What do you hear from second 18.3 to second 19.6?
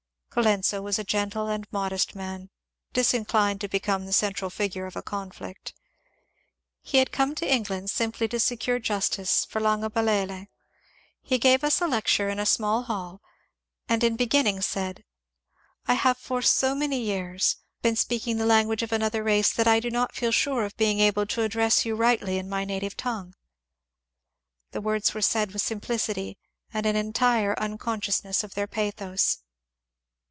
in the language of another 328 MONCURE DANIEL CX)NWAY race